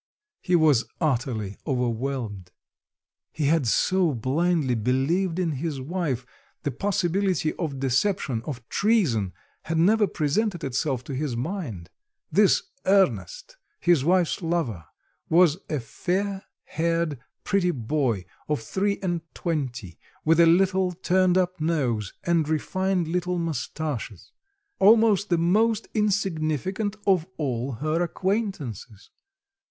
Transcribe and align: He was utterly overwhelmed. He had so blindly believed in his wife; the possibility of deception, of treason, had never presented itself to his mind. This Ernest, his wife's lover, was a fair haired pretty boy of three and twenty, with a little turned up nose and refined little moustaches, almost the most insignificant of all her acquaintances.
He 0.41 0.55
was 0.55 0.85
utterly 0.99 1.59
overwhelmed. 1.67 2.51
He 3.31 3.45
had 3.45 3.67
so 3.67 4.15
blindly 4.15 4.73
believed 4.73 5.37
in 5.37 5.51
his 5.51 5.79
wife; 5.79 6.25
the 6.63 6.71
possibility 6.71 7.53
of 7.53 7.79
deception, 7.79 8.41
of 8.47 8.67
treason, 8.67 9.31
had 9.65 9.77
never 9.77 10.07
presented 10.07 10.63
itself 10.63 11.03
to 11.03 11.13
his 11.13 11.37
mind. 11.37 11.91
This 12.31 12.63
Ernest, 12.83 13.57
his 13.79 14.03
wife's 14.03 14.41
lover, 14.41 14.85
was 15.29 15.57
a 15.69 15.79
fair 15.79 16.45
haired 16.63 17.19
pretty 17.43 17.69
boy 17.69 18.25
of 18.49 18.59
three 18.59 18.97
and 19.03 19.21
twenty, 19.35 19.99
with 20.25 20.39
a 20.39 20.47
little 20.47 20.93
turned 20.93 21.37
up 21.37 21.61
nose 21.61 22.11
and 22.23 22.49
refined 22.49 23.07
little 23.07 23.37
moustaches, 23.37 24.31
almost 24.79 25.29
the 25.29 25.37
most 25.37 25.89
insignificant 25.93 26.95
of 27.05 27.27
all 27.37 27.73
her 27.73 28.01
acquaintances. 28.01 29.11